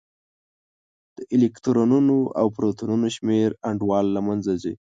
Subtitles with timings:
[1.17, 4.73] د الکترونونو او پروتونونو شمېر انډول له منځه ځي.